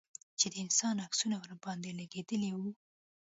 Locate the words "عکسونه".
1.05-1.35